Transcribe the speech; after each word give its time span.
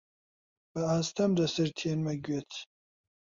بەئاستەم 0.73 1.31
دەسرتێنمە 1.39 2.09
گوێت: 2.25 2.51